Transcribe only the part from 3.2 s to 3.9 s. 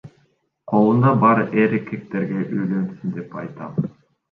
деп айтам.